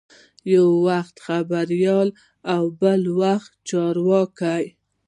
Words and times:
یو 0.53 0.67
وخت 0.87 1.15
خبریال 1.25 2.07
او 2.53 2.63
بل 2.81 3.01
وخت 3.21 3.51
چارواکی. 3.69 4.63